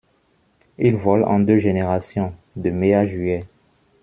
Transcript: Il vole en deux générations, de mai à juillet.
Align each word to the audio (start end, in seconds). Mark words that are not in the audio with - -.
Il 0.79 0.95
vole 0.95 1.23
en 1.25 1.39
deux 1.39 1.59
générations, 1.59 2.33
de 2.55 2.71
mai 2.71 2.95
à 2.95 3.05
juillet. 3.05 3.45